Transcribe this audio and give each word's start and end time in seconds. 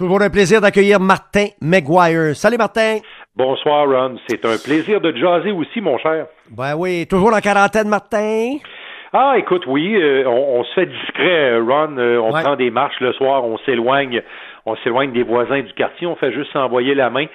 Toujours 0.00 0.22
un 0.22 0.30
plaisir 0.30 0.62
d'accueillir 0.62 0.98
Martin 0.98 1.48
McGuire. 1.60 2.34
Salut 2.34 2.56
Martin. 2.56 3.00
Bonsoir 3.36 3.86
Ron, 3.86 4.16
c'est 4.26 4.42
un 4.46 4.56
plaisir 4.56 4.98
de 4.98 5.14
jaser 5.14 5.52
aussi 5.52 5.82
mon 5.82 5.98
cher. 5.98 6.24
Ben 6.50 6.74
oui, 6.74 7.06
toujours 7.06 7.34
en 7.34 7.40
quarantaine 7.40 7.86
Martin. 7.86 8.56
Ah, 9.12 9.34
écoute, 9.36 9.64
oui, 9.66 9.94
euh, 10.00 10.24
on, 10.26 10.64
se 10.64 10.72
fait 10.72 10.86
discret, 10.86 11.58
Ron. 11.58 11.98
Euh, 11.98 12.16
on 12.16 12.30
prend 12.30 12.56
des 12.56 12.70
marches 12.70 12.98
le 13.00 13.12
soir, 13.12 13.44
on 13.44 13.58
s'éloigne, 13.58 14.22
on 14.64 14.74
s'éloigne 14.76 15.12
des 15.12 15.22
voisins 15.22 15.60
du 15.60 15.72
quartier, 15.74 16.06
on 16.06 16.16
fait 16.16 16.32
juste 16.32 16.50
s'envoyer 16.54 16.94
la 16.94 17.10
main. 17.10 17.26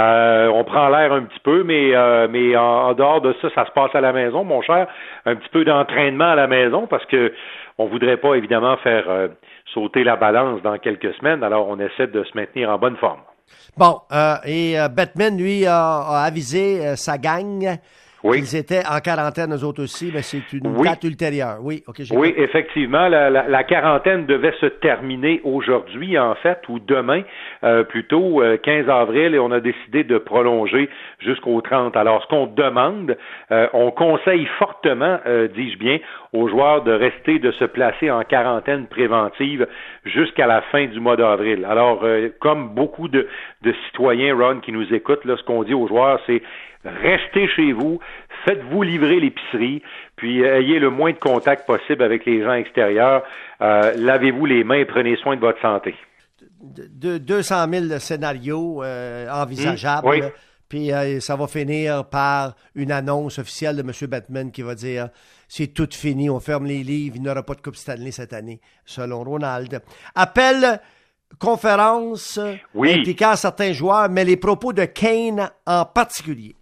Euh, 0.00 0.48
on 0.48 0.64
prend 0.64 0.88
l'air 0.88 1.12
un 1.12 1.22
petit 1.22 1.40
peu, 1.40 1.62
mais 1.62 1.92
mais 2.28 2.56
en, 2.56 2.94
dehors 2.94 3.20
de 3.20 3.34
ça, 3.42 3.48
ça 3.54 3.66
se 3.66 3.70
passe 3.72 3.94
à 3.94 4.00
la 4.00 4.12
maison, 4.12 4.44
mon 4.44 4.62
cher. 4.62 4.86
Un 5.26 5.36
petit 5.36 5.48
peu 5.50 5.64
d'entraînement 5.64 6.30
à 6.30 6.34
la 6.34 6.46
maison 6.46 6.86
parce 6.86 7.04
que 7.06 7.32
on 7.78 7.86
voudrait 7.86 8.16
pas 8.16 8.34
évidemment 8.34 8.76
faire 8.78 9.04
sauter 9.74 10.04
la 10.04 10.16
balance 10.16 10.62
dans 10.62 10.78
quelques 10.78 11.14
semaines. 11.14 11.42
Alors, 11.42 11.68
on 11.68 11.78
essaie 11.78 12.06
de 12.06 12.24
se 12.24 12.30
maintenir 12.34 12.70
en 12.70 12.78
bonne 12.78 12.96
forme. 12.96 13.20
Bon, 13.76 14.00
et 14.46 14.76
Batman, 14.94 15.36
lui, 15.36 15.66
a, 15.66 16.24
avisé 16.24 16.96
sa 16.96 17.18
gang 17.18 17.78
oui. 18.22 18.38
Ils 18.40 18.56
étaient 18.56 18.82
en 18.86 18.98
quarantaine, 19.00 19.54
eux 19.54 19.64
autres 19.64 19.82
aussi, 19.82 20.10
mais 20.12 20.22
c'est 20.22 20.52
une 20.52 20.82
date 20.82 21.04
ultérieure. 21.04 21.58
Oui, 21.62 21.82
OK. 21.86 21.96
Oui, 22.10 22.34
effectivement, 22.36 23.08
la, 23.08 23.30
la, 23.30 23.48
la, 23.48 23.64
quarantaine 23.64 24.26
devait 24.26 24.54
se 24.60 24.66
terminer 24.66 25.40
aujourd'hui, 25.44 26.18
en 26.18 26.34
fait, 26.34 26.60
ou 26.68 26.78
demain, 26.78 27.22
euh, 27.64 27.82
plutôt 27.84 28.42
15 28.62 28.88
euh, 28.88 28.92
avril, 28.92 29.34
et 29.34 29.38
on 29.38 29.50
a 29.50 29.60
décidé 29.60 30.04
de 30.04 30.18
prolonger 30.18 30.90
jusqu'au 31.20 31.60
30. 31.62 31.96
Alors, 31.96 32.22
ce 32.22 32.28
qu'on 32.28 32.46
demande, 32.46 33.16
euh, 33.52 33.68
on 33.72 33.90
conseille 33.90 34.46
fortement, 34.58 35.18
dis-je 35.54 35.78
bien, 35.78 35.98
aux 36.32 36.48
joueurs 36.48 36.82
de 36.82 36.92
rester, 36.92 37.38
de 37.38 37.50
se 37.52 37.64
placer 37.64 38.10
en 38.10 38.22
quarantaine 38.22 38.86
préventive 38.86 39.66
jusqu'à 40.04 40.46
la 40.46 40.60
fin 40.72 40.86
du 40.86 41.00
mois 41.00 41.16
d'avril. 41.16 41.66
Alors, 41.68 42.04
comme 42.40 42.74
beaucoup 42.74 43.08
de, 43.08 43.26
de 43.62 43.74
citoyens, 43.86 44.36
Ron, 44.36 44.60
qui 44.60 44.72
nous 44.72 44.92
écoutent, 44.92 45.24
là, 45.24 45.36
ce 45.36 45.42
qu'on 45.42 45.62
dit 45.64 45.74
aux 45.74 45.88
joueurs, 45.88 46.20
c'est 46.26 46.42
restez 46.84 47.48
chez 47.48 47.72
vous, 47.72 48.00
faites-vous 48.44 48.82
livrer 48.82 49.20
l'épicerie, 49.20 49.82
puis 50.16 50.42
euh, 50.42 50.60
ayez 50.60 50.78
le 50.78 50.90
moins 50.90 51.12
de 51.12 51.18
contact 51.18 51.66
possible 51.66 52.02
avec 52.02 52.24
les 52.24 52.42
gens 52.42 52.54
extérieurs. 52.54 53.22
Euh, 53.60 53.92
lavez-vous 53.96 54.46
les 54.46 54.64
mains 54.64 54.76
et 54.76 54.84
prenez 54.84 55.16
soin 55.16 55.36
de 55.36 55.40
votre 55.40 55.60
santé. 55.60 55.94
De, 56.62 57.18
200 57.18 57.66
000 57.88 57.98
scénarios 57.98 58.82
euh, 58.82 59.28
envisageables. 59.30 60.32
Puis 60.68 60.90
ça 61.18 61.34
va 61.34 61.48
finir 61.48 62.04
par 62.08 62.54
une 62.76 62.92
annonce 62.92 63.40
officielle 63.40 63.74
de 63.74 63.82
M. 63.82 63.90
Batman 64.08 64.52
qui 64.52 64.62
va 64.62 64.76
dire 64.76 65.08
c'est 65.48 65.74
tout 65.74 65.88
fini, 65.90 66.30
on 66.30 66.38
ferme 66.38 66.66
les 66.66 66.84
livres, 66.84 67.16
il 67.16 67.22
n'y 67.22 67.28
aura 67.28 67.42
pas 67.42 67.54
de 67.54 67.60
Coupe 67.60 67.74
Stanley 67.74 68.12
cette 68.12 68.32
année, 68.32 68.60
selon 68.84 69.24
Ronald. 69.24 69.82
Appel 70.14 70.80
conférence 71.40 72.38
oui. 72.72 72.92
impliquant 72.92 73.34
certains 73.34 73.72
joueurs, 73.72 74.08
mais 74.10 74.24
les 74.24 74.36
propos 74.36 74.72
de 74.72 74.84
Kane 74.84 75.50
en 75.66 75.84
particulier. 75.84 76.54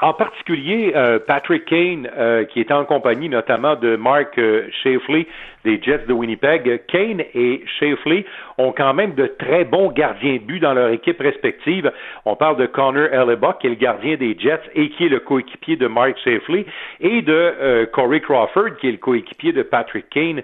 En 0.00 0.12
particulier, 0.12 0.92
euh, 0.96 1.18
Patrick 1.24 1.66
Kane, 1.66 2.10
euh, 2.16 2.44
qui 2.44 2.60
est 2.60 2.72
en 2.72 2.84
compagnie 2.84 3.28
notamment 3.28 3.76
de 3.76 3.96
Mark 3.96 4.38
euh, 4.38 4.66
Shafley 4.82 5.26
des 5.64 5.80
Jets 5.82 6.06
de 6.06 6.12
Winnipeg. 6.12 6.82
Kane 6.86 7.22
et 7.34 7.64
Shafley 7.78 8.24
ont 8.58 8.72
quand 8.72 8.94
même 8.94 9.14
de 9.14 9.26
très 9.26 9.64
bons 9.64 9.90
gardiens 9.90 10.34
de 10.34 10.44
but 10.44 10.60
dans 10.60 10.74
leur 10.74 10.90
équipe 10.90 11.20
respective. 11.20 11.90
On 12.24 12.36
parle 12.36 12.56
de 12.56 12.66
Connor 12.66 13.12
Hellebuck, 13.12 13.58
qui 13.60 13.66
est 13.66 13.70
le 13.70 13.76
gardien 13.76 14.16
des 14.16 14.36
Jets 14.38 14.60
et 14.74 14.90
qui 14.90 15.06
est 15.06 15.08
le 15.08 15.20
coéquipier 15.20 15.76
de 15.76 15.86
Mark 15.86 16.16
Shafley, 16.24 16.66
et 17.00 17.22
de 17.22 17.84
Corey 17.92 18.20
Crawford, 18.20 18.76
qui 18.80 18.88
est 18.88 18.92
le 18.92 18.98
coéquipier 18.98 19.52
de 19.52 19.62
Patrick 19.62 20.08
Kane 20.10 20.42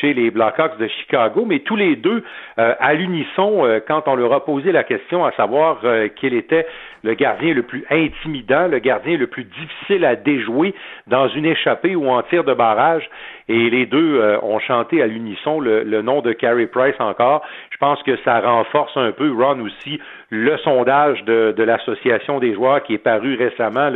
chez 0.00 0.14
les 0.14 0.30
Blackhawks 0.30 0.78
de 0.78 0.88
Chicago. 0.88 1.44
Mais 1.46 1.60
tous 1.60 1.76
les 1.76 1.96
deux, 1.96 2.22
à 2.56 2.94
l'unisson, 2.94 3.80
quand 3.86 4.02
on 4.06 4.14
leur 4.14 4.32
a 4.32 4.44
posé 4.44 4.72
la 4.72 4.84
question 4.84 5.24
à 5.24 5.32
savoir 5.32 5.80
quel 6.16 6.34
était 6.34 6.66
le 7.02 7.14
gardien 7.14 7.54
le 7.54 7.62
plus 7.62 7.84
intimidant, 7.90 8.68
le 8.68 8.78
gardien 8.78 9.16
le 9.16 9.26
plus 9.26 9.44
difficile 9.44 10.04
à 10.04 10.16
déjouer 10.16 10.74
dans 11.06 11.28
une 11.28 11.46
échappée 11.46 11.96
ou 11.96 12.08
en 12.08 12.22
tir 12.22 12.44
de 12.44 12.54
barrage. 12.54 13.08
Et 13.48 13.70
les 13.70 13.86
deux 13.86 14.20
euh, 14.20 14.38
ont 14.42 14.58
chanté 14.58 15.02
à 15.02 15.06
l'unisson 15.06 15.60
le, 15.60 16.02
nom 16.02 16.20
de 16.20 16.32
Carey 16.32 16.66
Price 16.66 16.94
encore. 16.98 17.42
Je 17.70 17.76
pense 17.78 18.02
que 18.02 18.16
ça 18.24 18.40
renforce 18.40 18.96
un 18.96 19.12
peu, 19.12 19.32
Ron 19.32 19.60
aussi, 19.60 20.00
le 20.30 20.56
sondage 20.58 21.24
de, 21.24 21.62
l'association 21.62 22.38
des 22.38 22.54
joueurs 22.54 22.82
qui 22.82 22.94
est 22.94 22.98
paru 22.98 23.36
récemment, 23.36 23.90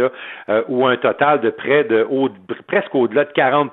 euh, 0.48 0.62
où 0.68 0.86
un 0.86 0.96
total 0.96 1.40
de 1.40 1.50
près 1.50 1.84
de 1.84 2.06
presque 2.66 2.94
au-delà 2.94 3.24
de 3.24 3.32
40 3.32 3.72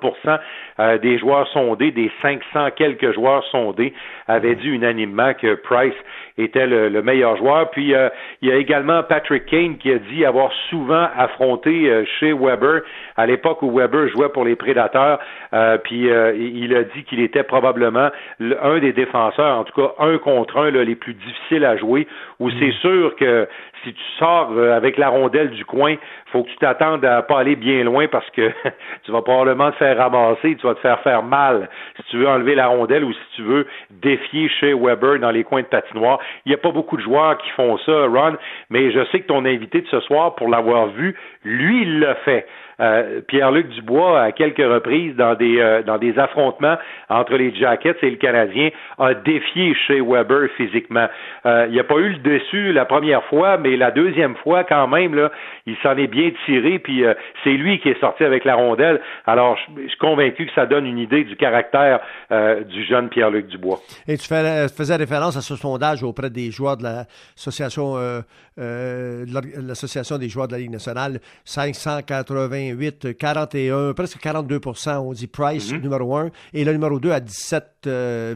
euh, 0.80 0.98
des 0.98 1.18
joueurs 1.18 1.48
sondés, 1.50 1.92
des 1.92 2.12
500 2.22 2.72
quelques 2.76 3.14
joueurs 3.14 3.44
sondés, 3.52 3.94
avaient 4.28 4.56
dit 4.56 4.70
unanimement 4.70 5.34
que 5.34 5.56
Price 5.56 5.94
était 6.38 6.66
le, 6.66 7.02
meilleur 7.02 7.38
joueur. 7.38 7.70
Puis 7.72 7.94
il 8.42 8.50
y 8.50 8.52
a 8.52 8.56
également 8.56 9.04
Patrick 9.04 9.46
Kane 9.46 9.78
qui 9.78 9.92
a 9.92 10.00
dit 10.00 10.26
avoir 10.26 10.52
souvent 10.70 11.08
affronté 11.16 12.04
chez 12.20 12.34
Weber 12.34 12.82
à 13.18 13.26
l'époque 13.26 13.62
où 13.62 13.78
Weber 13.78 14.08
jouait 14.10 14.30
pour 14.30 14.46
les 14.46 14.56
Prédateurs. 14.56 15.20
puis 15.84 16.08
il 16.08 16.76
a 16.76 16.84
dit 16.84 17.04
qu'il 17.04 17.20
était 17.20 17.44
probablement 17.44 18.10
un 18.40 18.80
des 18.80 18.94
défenseurs, 18.94 19.60
en 19.60 19.64
tout 19.64 19.80
cas 19.80 19.94
un 20.00 20.18
contre 20.18 20.58
un, 20.58 20.72
les 20.72 20.96
plus 20.96 21.14
difficiles 21.14 21.66
à 21.66 21.78
jouer, 21.78 22.08
où 22.40 22.50
c'est 22.50 22.68
mm. 22.68 22.82
sûr 22.82 23.16
que 23.16 23.48
si 23.84 23.94
tu 23.94 24.04
sors 24.18 24.52
euh, 24.52 24.76
avec 24.76 24.98
la 24.98 25.10
rondelle 25.10 25.50
du 25.52 25.66
coin, 25.66 25.96
faut 26.32 26.44
que 26.44 26.50
tu 26.50 26.58
t'attendes 26.58 27.06
à 27.06 27.22
pas 27.22 27.40
aller 27.40 27.56
bien 27.56 27.84
loin 27.84 28.08
parce 28.08 28.30
que 28.32 28.52
tu 29.04 29.12
vas 29.12 29.22
probablement 29.22 29.72
te 29.72 29.78
faire 29.78 29.98
ramasser, 29.98 30.56
tu 30.56 30.68
vas 30.68 30.76
te 30.76 30.80
faire 30.80 31.00
faire 31.02 31.24
mal 31.24 31.70
si 31.98 32.04
tu 32.10 32.18
veux 32.18 32.28
enlever 32.28 32.56
la 32.56 32.68
rondelle 32.68 33.04
ou 33.04 33.14
si 33.14 33.20
tu 33.36 33.42
veux 33.44 33.68
défier 33.90 34.50
chez 34.50 34.74
Weber 34.74 35.20
dans 35.20 35.32
les 35.32 35.44
coins 35.44 35.62
de 35.62 35.68
patinoire. 35.68 36.20
Il 36.46 36.50
n'y 36.50 36.56
a 36.56 36.58
pas 36.60 36.72
beaucoup 36.72 36.98
de 36.98 37.02
joueurs 37.02 37.38
qui 37.38 37.50
font 37.52 37.78
ça, 37.80 38.06
Ron, 38.08 38.36
mais 38.70 38.92
je 38.92 39.06
sais 39.12 39.22
que 39.22 39.28
ton 39.28 39.46
invité 39.46 39.82
de 39.82 39.88
ce 39.88 40.00
soir, 40.02 40.36
pour 40.36 40.50
l'avoir 40.50 40.88
vu, 40.88 41.16
lui, 41.44 41.84
il 41.84 42.00
l'a 42.00 42.16
fait. 42.16 42.46
Euh, 42.84 43.22
Pierre-Luc 43.28 43.70
Dubois, 43.70 44.22
à 44.22 44.32
quelques 44.32 44.58
reprises, 44.58 45.16
dans 45.16 45.36
des, 45.36 45.60
euh, 45.60 45.84
dans 45.84 45.98
des 45.98 46.20
affrontements 46.20 46.76
entre 47.10 47.36
les 47.36 47.56
Jackets 47.56 47.96
et 48.02 48.10
le 48.10 48.18
Canadien, 48.18 48.72
a 49.00 49.14
défié 49.14 49.74
chez 49.88 50.02
Weber 50.02 50.50
physiquement. 50.58 51.08
Euh, 51.46 51.66
il 51.68 51.74
n'y 51.74 51.80
a 51.80 51.86
pas 51.86 51.96
eu 51.96 52.10
le 52.10 52.18
dessus 52.18 52.74
la 52.74 52.84
première 52.86 53.24
fois, 53.26 53.58
mais 53.58 53.78
la 53.78 53.92
deuxième 53.92 54.36
fois, 54.38 54.66
quand 54.66 54.88
même, 54.88 55.30
il 55.66 55.78
s'en 55.82 55.96
est 55.96 56.08
bien 56.08 56.32
tiré, 56.46 56.80
puis 56.80 57.04
c'est 57.44 57.52
lui 57.52 57.80
qui 57.80 57.90
est 57.90 58.00
sorti 58.00 58.24
avec 58.24 58.44
la 58.44 58.56
rondelle. 58.56 59.00
Alors, 59.26 59.58
je, 59.58 59.88
suis 59.88 59.98
convaincu 59.98 60.46
que 60.48 60.54
ça 60.54 60.66
donne 60.66 60.86
une 60.86 60.98
idée 60.98 61.24
du 61.24 61.36
caractère 61.36 62.00
du 62.68 62.84
jeune 62.86 63.10
Pierre-Luc 63.10 63.48
Dubois. 63.48 63.80
Et 64.08 64.18
tu 64.18 64.28
faisais 64.28 64.96
référence 64.96 65.38
à 65.38 65.42
ce 65.42 65.56
sondage 65.56 66.04
auprès 66.04 66.30
des 66.30 66.52
joueurs 66.52 66.78
de 66.78 66.84
l'association 66.84 67.96
l'association 68.58 70.18
des 70.18 70.30
joueurs 70.30 70.48
de 70.48 70.54
la 70.54 70.60
Ligue 70.60 70.72
nationale, 70.72 71.20
580 71.46 72.73
8, 72.74 73.18
41, 73.18 73.94
presque 73.94 74.20
42% 74.20 74.98
on 74.98 75.14
dit 75.14 75.28
Price 75.28 75.72
mhm. 75.72 75.82
numéro 75.82 76.16
1, 76.16 76.30
et 76.54 76.64
le 76.64 76.72
numéro 76.74 77.00
2 77.00 77.12
à 77.12 77.20
17, 77.20 77.66
euh, 77.88 78.36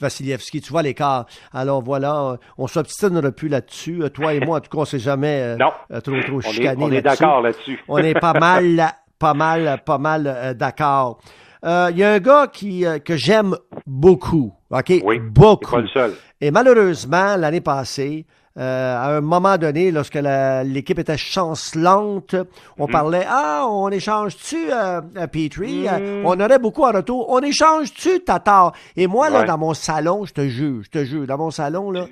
Vassilievski. 0.00 0.60
Tu 0.60 0.70
vois 0.70 0.82
l'écart. 0.82 1.26
Alors 1.52 1.82
voilà, 1.82 2.38
on 2.58 2.66
s'obstinera 2.66 3.30
plus 3.32 3.48
là-dessus. 3.48 4.02
Toi 4.12 4.34
et 4.34 4.40
moi, 4.40 4.58
en 4.58 4.60
tout 4.60 4.70
cas, 4.70 4.78
on 4.78 4.82
ne 4.82 4.86
s'est 4.86 4.98
jamais 4.98 5.56
euh, 5.58 6.00
trop, 6.00 6.20
trop 6.22 6.40
chicané 6.40 6.84
On 6.84 6.92
est, 6.92 7.02
d'accord 7.02 7.42
là-dessus. 7.42 7.78
on 7.88 7.98
est 7.98 8.18
pas 8.18 8.34
mal, 8.34 8.92
pas 9.18 9.34
mal, 9.34 9.82
pas 9.84 9.98
mal 9.98 10.26
euh, 10.26 10.54
d'accord. 10.54 11.20
Il 11.66 11.98
y 11.98 12.04
a 12.04 12.12
un 12.12 12.20
gars 12.20 12.46
qui, 12.46 12.84
que 13.04 13.16
j'aime 13.16 13.56
beaucoup. 13.86 14.52
OK? 14.70 14.92
Oui, 15.04 15.18
beaucoup. 15.18 15.72
Pas 15.72 15.80
le 15.80 15.88
seul. 15.88 16.12
Et 16.40 16.50
malheureusement, 16.50 17.36
l'année 17.36 17.60
passée, 17.60 18.26
euh, 18.58 18.96
à 18.96 19.16
un 19.16 19.20
moment 19.20 19.58
donné, 19.58 19.90
lorsque 19.90 20.18
l'équipe 20.64 20.98
était 20.98 21.18
chancelante, 21.18 22.34
on 22.78 22.86
mhm. 22.86 22.92
parlait 22.92 23.26
Ah, 23.28 23.66
on 23.68 23.90
échange-tu 23.90 24.56
euh, 24.72 25.00
Petrie? 25.30 25.86
Euh, 25.88 26.20
mhm. 26.20 26.26
On 26.26 26.40
aurait 26.40 26.58
beaucoup 26.58 26.84
en 26.84 26.92
retour. 26.92 27.26
On 27.28 27.40
échange-tu 27.40 28.20
Tatar 28.20 28.72
Et 28.96 29.06
moi, 29.06 29.28
là, 29.28 29.44
dans 29.44 29.58
mon 29.58 29.74
salon, 29.74 30.24
je 30.24 30.32
te 30.32 30.48
jure, 30.48 30.82
je 30.84 30.90
te 30.90 31.04
jure, 31.04 31.26
dans 31.26 31.36
mon 31.36 31.50
salon, 31.50 31.90
là. 31.90 32.06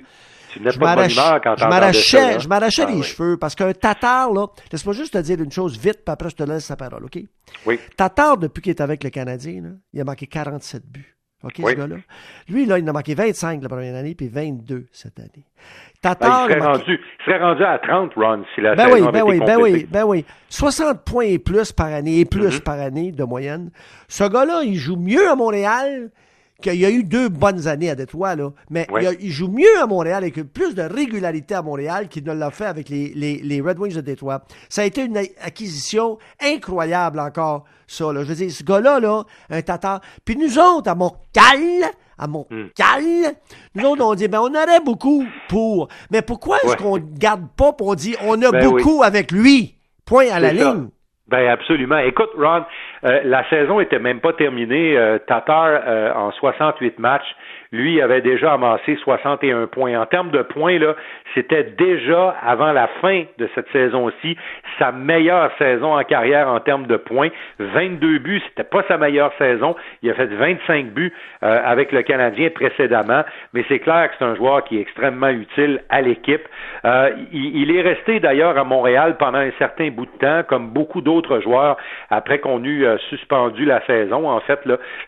Je 0.63 0.79
m'arrachais, 0.79 2.39
je 2.39 2.47
m'arrachais 2.47 2.85
ah 2.87 2.91
les 2.91 3.03
cheveux 3.03 3.37
parce 3.37 3.55
qu'un 3.55 3.73
Tatar, 3.73 4.31
là, 4.31 4.47
laisse-moi 4.71 4.93
juste 4.93 5.13
te 5.13 5.17
dire 5.19 5.41
une 5.41 5.51
chose 5.51 5.77
vite, 5.77 6.03
puis 6.05 6.13
après 6.13 6.29
je 6.29 6.35
te 6.35 6.43
laisse 6.43 6.69
la 6.69 6.75
parole, 6.75 7.05
OK? 7.05 7.19
Oui. 7.65 7.79
Tatar, 7.97 8.37
depuis 8.37 8.61
qu'il 8.61 8.71
est 8.71 8.81
avec 8.81 9.03
le 9.03 9.09
Canadien, 9.09 9.61
là, 9.61 9.69
il 9.93 10.01
a 10.01 10.03
marqué 10.03 10.27
47 10.27 10.83
buts. 10.85 11.15
OK, 11.43 11.57
ce 11.57 11.75
gars-là? 11.75 11.97
Lui, 12.49 12.65
là, 12.65 12.79
il 12.79 12.85
en 12.85 12.87
a 12.87 12.93
marqué 12.93 13.13
25 13.13 13.61
la 13.61 13.69
première 13.69 13.95
année, 13.95 14.15
puis 14.15 14.27
22 14.27 14.85
cette 14.91 15.19
année. 15.19 15.45
Tatar. 16.01 16.47
Ben, 16.47 16.55
il, 16.55 16.59
serait 16.59 16.67
rendu, 16.67 16.99
il, 17.19 17.25
serait 17.25 17.39
rendu, 17.39 17.63
à 17.63 17.79
30 17.79 18.13
runs 18.15 18.43
si 18.55 18.61
la 18.61 18.75
ben 18.75 18.89
oui, 18.91 19.01
ben 19.11 19.23
oui, 19.23 19.39
ben 19.39 19.57
oui, 19.59 19.87
ben 19.89 20.03
oui. 20.05 20.25
60 20.49 21.03
points 21.03 21.25
et 21.25 21.39
plus 21.39 21.71
par 21.71 21.87
année, 21.87 22.19
et 22.19 22.25
plus 22.25 22.47
mm-hmm. 22.47 22.63
par 22.63 22.79
année 22.79 23.11
de 23.11 23.23
moyenne. 23.23 23.69
Ce 24.07 24.23
gars-là, 24.23 24.63
il 24.63 24.75
joue 24.75 24.95
mieux 24.95 25.29
à 25.29 25.35
Montréal 25.35 26.09
qu'il 26.61 26.75
y 26.75 26.85
a 26.85 26.89
eu 26.89 27.03
deux 27.03 27.29
bonnes 27.29 27.67
années 27.67 27.89
à 27.89 27.95
Détroit, 27.95 28.35
là, 28.35 28.51
mais 28.69 28.87
il, 29.19 29.31
joue 29.31 29.49
mieux 29.49 29.79
à 29.81 29.85
Montréal 29.87 30.23
avec 30.23 30.41
plus 30.53 30.73
de 30.73 30.81
régularité 30.81 31.53
à 31.53 31.61
Montréal 31.61 32.07
qu'il 32.07 32.23
ne 32.23 32.33
l'a 32.33 32.51
fait 32.51 32.65
avec 32.65 32.89
les, 32.89 33.09
les, 33.13 33.61
Red 33.61 33.79
Wings 33.79 33.95
de 33.95 34.01
Détroit. 34.01 34.43
Ça 34.69 34.81
a 34.81 34.85
été 34.85 35.03
une 35.03 35.17
acquisition 35.17 36.17
incroyable 36.41 37.19
encore, 37.19 37.65
ça. 37.87 38.11
Là. 38.13 38.23
Je 38.23 38.29
veux 38.29 38.35
dire, 38.35 38.51
ce 38.51 38.63
gars-là, 38.63 38.99
là, 38.99 39.23
un 39.49 39.61
tatar. 39.61 40.01
Puis 40.23 40.37
nous 40.37 40.57
autres, 40.57 40.89
à 40.89 40.95
Montréal, 40.95 41.91
à 42.17 42.27
Montréal, 42.27 42.69
hmm. 42.79 43.31
nous 43.75 43.89
autres, 43.89 44.05
on 44.05 44.15
dit, 44.15 44.27
ben, 44.27 44.39
on 44.39 44.55
aurait 44.55 44.81
beaucoup 44.83 45.25
pour. 45.49 45.89
Mais 46.11 46.21
pourquoi 46.21 46.57
est-ce 46.63 46.77
qu'on 46.77 46.97
ne 46.97 47.17
garde 47.17 47.47
pas 47.57 47.73
pour 47.73 47.89
on 47.89 47.95
dit, 47.95 48.15
on 48.23 48.41
a 48.41 48.51
ben 48.51 48.69
beaucoup 48.69 49.03
avec 49.03 49.31
lui? 49.31 49.75
Point 50.05 50.29
à 50.31 50.39
la 50.39 50.53
ligne. 50.53 50.89
Ben 51.27 51.49
absolument. 51.49 51.97
Écoute, 51.97 52.29
Ron, 52.37 52.63
euh, 53.05 53.21
la 53.23 53.47
saison 53.49 53.79
était 53.79 53.99
même 53.99 54.19
pas 54.19 54.33
terminée. 54.33 54.97
Euh, 54.97 55.19
Tatar, 55.19 55.81
euh, 55.85 56.13
en 56.13 56.31
68 56.31 56.97
matchs, 56.99 57.35
lui 57.71 58.01
avait 58.01 58.21
déjà 58.21 58.53
amassé 58.53 58.97
61 59.03 59.67
points. 59.67 59.99
En 59.99 60.05
termes 60.05 60.31
de 60.31 60.41
points, 60.41 60.79
là, 60.79 60.95
c'était 61.33 61.63
déjà 61.63 62.35
avant 62.41 62.71
la 62.71 62.87
fin 63.01 63.23
de 63.37 63.49
cette 63.53 63.69
saison-ci 63.71 64.37
sa 64.79 64.91
meilleure 64.91 65.51
saison 65.57 65.97
en 65.97 66.03
carrière 66.03 66.47
en 66.47 66.59
termes 66.59 66.87
de 66.87 66.97
points. 66.97 67.29
22 67.59 68.19
buts, 68.19 68.41
c'était 68.49 68.67
pas 68.67 68.83
sa 68.87 68.97
meilleure 68.97 69.31
saison. 69.37 69.75
Il 70.01 70.09
a 70.09 70.13
fait 70.13 70.25
25 70.27 70.87
buts 70.87 71.13
euh, 71.43 71.61
avec 71.63 71.91
le 71.91 72.01
Canadien 72.01 72.49
précédemment, 72.49 73.23
mais 73.53 73.65
c'est 73.67 73.79
clair 73.79 74.09
que 74.09 74.15
c'est 74.17 74.25
un 74.25 74.35
joueur 74.35 74.63
qui 74.63 74.77
est 74.77 74.81
extrêmement 74.81 75.29
utile 75.29 75.81
à 75.89 76.01
l'équipe. 76.01 76.47
Euh, 76.85 77.11
il, 77.31 77.75
est 77.75 77.81
resté 77.81 78.19
d'ailleurs 78.19 78.57
à 78.57 78.63
Montréal 78.63 79.17
pendant 79.17 79.39
un 79.39 79.51
certain 79.57 79.89
bout 79.89 80.05
de 80.05 80.17
temps, 80.19 80.43
comme 80.47 80.69
beaucoup 80.69 81.01
d'autres 81.01 81.39
joueurs, 81.39 81.77
après 82.09 82.39
qu'on 82.39 82.63
eut 82.63 82.85
euh, 82.85 82.94
suspendu 83.09 83.65
la 83.65 83.85
saison. 83.85 84.29
En 84.29 84.39
fait, 84.41 84.59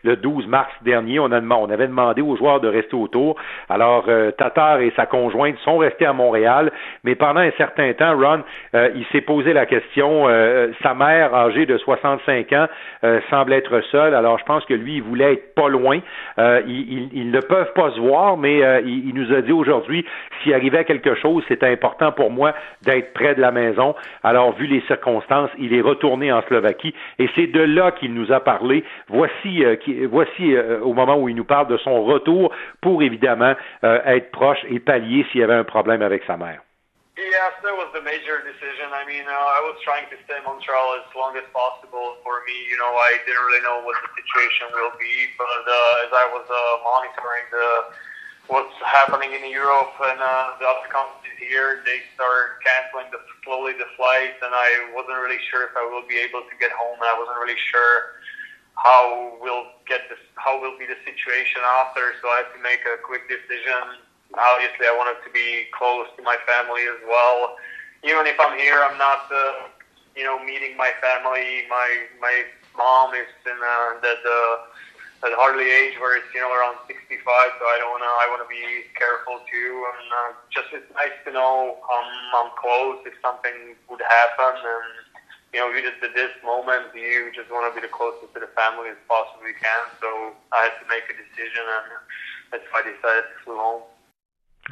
le 0.02 0.16
12 0.16 0.46
mars 0.46 0.70
dernier, 0.82 1.18
on, 1.18 1.32
a, 1.32 1.40
on 1.40 1.70
avait 1.70 1.86
demandé 1.86 2.22
aux 2.22 2.36
joueurs 2.36 2.60
de 2.60 2.68
rester 2.68 2.94
autour. 2.94 3.36
Alors, 3.68 4.06
Tatar 4.36 4.80
et 4.80 4.92
sa 4.96 5.06
conjointe 5.06 5.56
sont 5.64 5.78
restés 5.78 6.06
à 6.06 6.12
Montréal, 6.12 6.70
mais 7.04 7.14
pendant 7.14 7.40
un 7.40 7.50
certain 7.52 7.92
temps, 7.92 8.16
Ron, 8.16 8.42
il 8.74 9.04
s'est 9.12 9.20
posé 9.20 9.52
la 9.52 9.66
question. 9.66 10.28
Euh, 10.28 10.68
sa 10.82 10.94
mère, 10.94 11.34
âgée 11.34 11.66
de 11.66 11.76
65 11.76 12.52
ans, 12.52 12.66
euh, 13.04 13.20
semble 13.30 13.52
être 13.52 13.80
seule. 13.90 14.14
Alors, 14.14 14.38
je 14.38 14.44
pense 14.44 14.64
que 14.64 14.74
lui, 14.74 14.96
il 14.96 15.02
voulait 15.02 15.34
être 15.34 15.54
pas 15.54 15.68
loin. 15.68 16.00
Euh, 16.38 16.62
ils, 16.66 17.30
ne 17.30 17.40
peuvent 17.40 17.72
pas 17.74 17.90
se 17.90 18.00
voir, 18.00 18.36
mais 18.36 18.60
il, 18.84 19.12
nous 19.14 19.32
a 19.32 19.42
dit 19.42 19.52
aujourd'hui, 19.52 20.04
s'il 20.42 20.54
arrivait 20.54 20.84
quelque 20.84 21.14
chose, 21.16 21.44
c'était 21.48 21.70
important 21.70 22.12
pour 22.12 22.30
moi 22.30 22.54
d'être 22.82 23.12
près 23.12 23.34
de 23.34 23.40
la 23.40 23.50
maison. 23.50 23.94
Alors, 24.22 24.52
vu 24.52 24.66
les 24.66 24.80
circonstances, 24.82 25.50
il 25.58 25.74
est 25.74 25.80
retourné 25.80 26.32
en 26.32 26.42
Slovaquie 26.42 26.94
et 27.18 27.28
c'est 27.34 27.46
de 27.46 27.60
là 27.74 27.92
qu'il 27.92 28.14
nous 28.14 28.32
a 28.32 28.40
parlé. 28.40 28.84
Voici, 29.08 29.64
voici 30.10 30.56
au 30.82 30.92
moment 30.92 31.16
où 31.16 31.28
il 31.28 31.36
nous 31.36 31.44
parle 31.44 31.68
de 31.68 31.76
son 31.78 32.04
retour 32.04 32.52
pour 32.80 33.02
évidemment 33.02 33.54
être 33.82 34.30
proche 34.30 34.58
et 34.68 34.80
pallier 34.80 35.24
s'il 35.30 35.40
y 35.40 35.44
avait 35.44 35.54
un 35.54 35.64
problème 35.64 36.02
avec 36.02 36.22
sa 36.26 36.36
mère. 36.36 36.60
Yes, 37.18 37.50
that 37.66 37.74
was 37.74 37.90
the 37.90 38.06
major 38.06 38.46
decision. 38.46 38.94
I 38.94 39.02
mean, 39.02 39.26
uh, 39.26 39.34
I 39.34 39.58
was 39.66 39.74
trying 39.82 40.06
to 40.06 40.16
stay 40.22 40.38
in 40.38 40.46
Montreal 40.46 41.02
as 41.02 41.10
long 41.18 41.34
as 41.34 41.42
possible. 41.50 42.14
For 42.22 42.46
me, 42.46 42.54
you 42.70 42.78
know, 42.78 42.94
I 42.94 43.18
didn't 43.26 43.42
really 43.42 43.64
know 43.66 43.82
what 43.82 43.98
the 43.98 44.10
situation 44.22 44.70
will 44.70 44.94
be, 45.02 45.26
but 45.34 45.66
uh, 45.66 46.06
as 46.06 46.14
I 46.14 46.30
was 46.30 46.46
uh, 46.46 46.58
monitoring 46.86 47.46
the 47.50 47.66
what's 48.48 48.74
happening 48.84 49.32
in 49.32 49.48
Europe 49.50 49.94
and 50.08 50.20
uh, 50.20 50.56
the 50.60 50.66
other 50.66 50.88
countries 50.90 51.36
here, 51.38 51.80
they 51.84 52.02
start 52.16 52.60
canceling 52.64 53.08
the, 53.12 53.20
slowly 53.44 53.72
the 53.76 53.88
flights, 53.96 54.40
and 54.42 54.52
I 54.52 54.90
wasn't 54.92 55.20
really 55.20 55.40
sure 55.52 55.64
if 55.64 55.76
I 55.76 55.84
will 55.86 56.04
be 56.08 56.18
able 56.18 56.42
to 56.42 56.54
get 56.60 56.72
home. 56.72 56.98
I 57.00 57.14
wasn't 57.16 57.38
really 57.38 57.60
sure 57.70 58.18
how 58.74 59.36
will 59.40 59.70
get 59.86 60.08
this, 60.08 60.20
how 60.34 60.60
will 60.60 60.76
be 60.76 60.86
the 60.86 60.98
situation 61.04 61.60
after. 61.80 62.14
So 62.20 62.28
I 62.28 62.44
had 62.44 62.50
to 62.56 62.60
make 62.62 62.80
a 62.88 63.00
quick 63.00 63.28
decision 63.28 64.02
obviously 64.36 64.84
I 64.84 64.92
wanted 64.92 65.24
to 65.24 65.30
be 65.32 65.70
close 65.72 66.08
to 66.16 66.22
my 66.22 66.36
family 66.44 66.84
as 66.84 67.00
well. 67.08 67.56
Even 68.04 68.26
if 68.26 68.36
I'm 68.36 68.58
here, 68.58 68.82
I'm 68.84 68.98
not, 68.98 69.24
uh, 69.32 69.72
you 70.16 70.24
know, 70.24 70.42
meeting 70.44 70.76
my 70.76 70.90
family. 71.00 71.64
My 71.70 71.88
my 72.20 72.44
mom 72.76 73.14
is 73.14 73.30
in 73.46 73.56
uh, 73.56 74.00
the, 74.02 74.12
the 74.22 74.38
at 75.24 75.34
hardly 75.34 75.66
age 75.66 75.98
where 75.98 76.14
it's 76.14 76.30
you 76.30 76.40
know 76.40 76.52
around 76.54 76.78
65, 76.86 77.18
so 77.58 77.64
I 77.66 77.76
don't 77.82 77.90
wanna 77.90 78.06
I 78.06 78.26
wanna 78.30 78.46
be 78.46 78.86
careful 78.94 79.42
too. 79.50 79.70
And 79.90 80.06
uh, 80.10 80.30
just 80.50 80.70
it's 80.70 80.90
nice 80.94 81.16
to 81.26 81.30
know 81.34 81.78
I'm 81.82 82.10
I'm 82.38 82.50
close 82.54 83.02
if 83.02 83.14
something 83.18 83.74
would 83.90 84.02
happen. 84.02 84.54
And 84.62 85.08
you 85.54 85.58
know, 85.60 85.72
you 85.72 85.80
just 85.82 85.98
at 86.04 86.14
this 86.14 86.32
moment, 86.44 86.92
you 86.94 87.32
just 87.34 87.50
want 87.50 87.66
to 87.66 87.72
be 87.72 87.80
the 87.80 87.90
closest 87.90 88.34
to 88.36 88.40
the 88.40 88.52
family 88.52 88.92
as 88.92 89.00
possibly 89.08 89.56
can. 89.56 89.82
So 90.00 90.36
I 90.52 90.68
had 90.68 90.74
to 90.82 90.86
make 90.86 91.08
a 91.08 91.16
decision, 91.16 91.64
and 91.64 91.88
that's 92.52 92.66
why 92.70 92.84
I 92.84 92.92
decided 92.92 93.26
to 93.32 93.36
flew 93.44 93.56
home. 93.56 93.82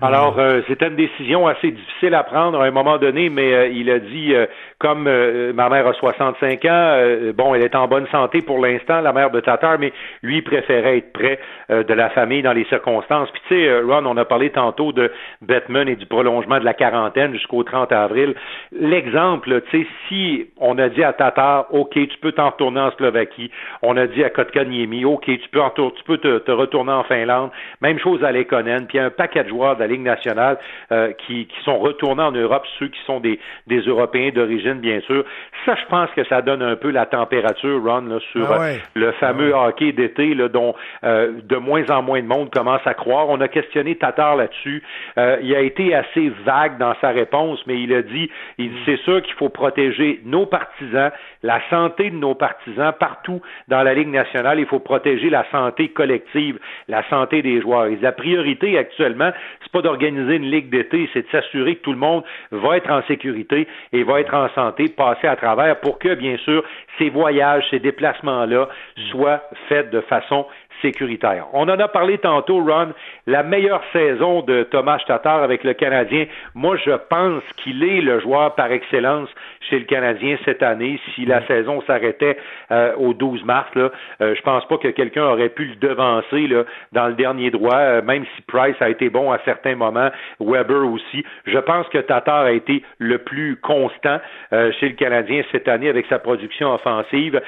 Alors, 0.02 0.38
euh, 0.38 0.60
c'était 0.68 0.88
une 0.88 0.96
décision 0.96 1.46
assez 1.46 1.70
difficile 1.70 2.14
à 2.14 2.22
prendre 2.22 2.60
à 2.60 2.66
un 2.66 2.70
moment 2.70 2.98
donné, 2.98 3.30
mais 3.30 3.54
euh, 3.54 3.68
il 3.68 3.90
a 3.90 3.98
dit, 3.98 4.34
euh, 4.34 4.46
comme 4.78 5.04
ma 5.04 5.68
mère 5.68 5.86
a 5.86 5.94
65 5.94 6.64
ans, 6.66 7.32
bon, 7.34 7.54
elle 7.54 7.62
est 7.62 7.74
en 7.74 7.88
bonne 7.88 8.06
santé 8.08 8.42
pour 8.42 8.58
l'instant, 8.58 9.00
la 9.00 9.12
mère 9.12 9.30
de 9.30 9.40
Tatar, 9.40 9.78
mais 9.78 9.92
lui 10.22 10.42
préférait 10.42 10.98
être 10.98 11.12
près 11.12 11.38
de 11.68 11.94
la 11.94 12.10
famille 12.10 12.42
dans 12.42 12.52
les 12.52 12.64
circonstances. 12.66 13.30
Puis 13.30 13.42
tu 13.48 13.54
sais, 13.54 13.80
Ron, 13.80 14.04
on 14.06 14.16
a 14.16 14.24
parlé 14.24 14.50
tantôt 14.50 14.92
de 14.92 15.10
Batman 15.42 15.88
et 15.88 15.96
du 15.96 16.06
prolongement 16.06 16.58
de 16.58 16.64
la 16.64 16.74
quarantaine 16.74 17.32
jusqu'au 17.32 17.62
30 17.62 17.92
avril. 17.92 18.34
L'exemple, 18.72 19.62
tu 19.70 19.82
sais, 19.82 19.86
si 20.08 20.46
on 20.58 20.78
a 20.78 20.88
dit 20.88 21.02
à 21.02 21.12
Tatar, 21.12 21.66
OK, 21.70 21.92
tu 21.94 22.18
peux 22.20 22.32
t'en 22.32 22.50
retourner 22.50 22.80
en 22.80 22.90
Slovaquie, 22.92 23.50
on 23.82 23.96
a 23.96 24.06
dit 24.06 24.24
à 24.24 24.30
Kotkaniemi, 24.30 25.04
OK, 25.04 25.24
tu 25.24 25.48
peux, 25.50 25.60
tu 25.76 26.04
peux 26.04 26.18
te, 26.18 26.38
te, 26.38 26.50
retourner 26.50 26.92
en 26.92 27.04
Finlande, 27.04 27.50
même 27.80 27.98
chose 27.98 28.22
à 28.24 28.32
Lekonen, 28.32 28.86
puis 28.86 28.98
un 28.98 29.10
paquet 29.10 29.44
de 29.44 29.48
joueurs 29.48 29.76
de 29.76 29.84
Ligue 29.84 30.02
nationale 30.02 30.58
euh, 30.92 31.12
qui, 31.26 31.46
qui, 31.46 31.62
sont 31.64 31.78
retournés 31.78 32.22
en 32.22 32.32
Europe, 32.32 32.64
ceux 32.78 32.88
qui 32.88 33.00
sont 33.06 33.20
des, 33.20 33.38
des 33.66 33.80
Européens 33.80 34.30
d'origine, 34.34 34.65
bien 34.74 35.00
sûr. 35.00 35.24
Ça, 35.64 35.74
je 35.74 35.86
pense 35.88 36.10
que 36.10 36.24
ça 36.24 36.42
donne 36.42 36.62
un 36.62 36.76
peu 36.76 36.90
la 36.90 37.06
température, 37.06 37.82
Ron, 37.82 38.02
là, 38.02 38.18
sur 38.32 38.50
ah 38.50 38.60
euh, 38.60 38.76
le 38.94 39.12
fameux 39.12 39.52
ah 39.54 39.68
hockey 39.68 39.92
d'été 39.92 40.34
dont 40.34 40.74
euh, 41.04 41.32
de 41.42 41.56
moins 41.56 41.84
en 41.90 42.02
moins 42.02 42.20
de 42.20 42.26
monde 42.26 42.50
commence 42.50 42.86
à 42.86 42.94
croire. 42.94 43.28
On 43.28 43.40
a 43.40 43.48
questionné 43.48 43.96
Tatar 43.96 44.36
là-dessus. 44.36 44.82
il 45.16 45.54
a 45.54 45.60
été 45.60 45.94
assez 45.94 46.32
vague 46.44 46.78
dans 46.78 46.94
sa 47.00 47.10
réponse, 47.10 47.60
mais 47.66 47.80
il 47.80 47.92
a 47.94 48.02
dit, 48.02 48.30
il 48.58 48.70
dit, 48.70 48.80
c'est 48.84 49.00
sûr 49.00 49.22
qu'il 49.22 49.34
faut 49.34 49.48
protéger 49.48 50.20
nos 50.24 50.46
partisans, 50.46 51.10
la 51.42 51.60
santé 51.70 52.10
de 52.10 52.16
nos 52.16 52.34
partisans 52.34 52.92
partout 52.98 53.40
dans 53.68 53.82
la 53.82 53.94
Ligue 53.94 54.08
nationale. 54.08 54.58
Il 54.58 54.66
faut 54.66 54.80
protéger 54.80 55.30
la 55.30 55.44
santé 55.50 55.88
collective, 55.88 56.58
la 56.88 57.08
santé 57.08 57.42
des 57.42 57.60
joueurs. 57.60 57.86
Et 57.86 57.96
la 57.96 58.12
priorité 58.12 58.78
actuellement, 58.78 59.30
c'est 59.62 59.72
pas 59.72 59.82
d'organiser 59.82 60.36
une 60.36 60.50
ligue 60.50 60.70
d'été, 60.70 61.08
c'est 61.12 61.22
de 61.22 61.30
s'assurer 61.30 61.76
que 61.76 61.82
tout 61.82 61.92
le 61.92 61.98
monde 61.98 62.24
va 62.50 62.76
être 62.76 62.90
en 62.90 63.02
sécurité 63.04 63.66
et 63.92 64.02
va 64.02 64.20
être 64.20 64.34
en 64.34 64.48
santé, 64.56 64.88
passer 64.88 65.28
à 65.28 65.36
travers 65.36 65.78
pour 65.78 66.00
que, 66.00 66.14
bien 66.14 66.36
sûr, 66.38 66.64
ces 66.98 67.10
voyages, 67.10 67.64
ces 67.70 67.78
déplacements-là 67.78 68.68
soient 69.10 69.42
faits 69.68 69.90
de 69.90 70.00
façon 70.00 70.46
sécuritaire. 70.82 71.46
On 71.52 71.68
en 71.68 71.78
a 71.78 71.88
parlé 71.88 72.18
tantôt, 72.18 72.60
Ron, 72.60 72.92
la 73.26 73.42
meilleure 73.42 73.82
saison 73.92 74.42
de 74.42 74.62
Thomas 74.64 74.98
Tatar 75.06 75.42
avec 75.42 75.64
le 75.64 75.74
Canadien. 75.74 76.26
Moi, 76.54 76.76
je 76.84 76.92
pense 77.08 77.42
qu'il 77.56 77.82
est 77.84 78.00
le 78.00 78.20
joueur 78.20 78.54
par 78.54 78.70
excellence 78.72 79.28
chez 79.68 79.78
le 79.78 79.84
Canadien 79.84 80.36
cette 80.44 80.62
année. 80.62 81.00
Si 81.14 81.24
la 81.24 81.46
saison 81.46 81.82
s'arrêtait 81.86 82.36
euh, 82.70 82.94
au 82.96 83.14
12 83.14 83.44
mars, 83.44 83.68
là, 83.74 83.90
euh, 84.20 84.34
je 84.34 84.42
pense 84.42 84.66
pas 84.68 84.78
que 84.78 84.88
quelqu'un 84.88 85.24
aurait 85.24 85.48
pu 85.48 85.64
le 85.64 85.76
devancer 85.76 86.46
là, 86.46 86.64
dans 86.92 87.08
le 87.08 87.14
dernier 87.14 87.50
droit, 87.50 87.76
euh, 87.76 88.02
même 88.02 88.24
si 88.36 88.42
Price 88.42 88.76
a 88.80 88.88
été 88.88 89.08
bon 89.08 89.32
à 89.32 89.38
certains 89.44 89.74
moments, 89.74 90.10
Weber 90.40 90.86
aussi. 90.86 91.24
Je 91.46 91.58
pense 91.58 91.88
que 91.88 91.98
Tatar 91.98 92.44
a 92.44 92.52
été 92.52 92.82
le 92.98 93.18
plus 93.18 93.56
constant 93.56 94.18
chez 94.50 94.88
le 94.88 94.94
Canadien 94.94 95.42
cette 95.52 95.68
année 95.68 95.88
avec 95.88 96.06
sa 96.06 96.18
production 96.18 96.72
offensive. 96.72 97.40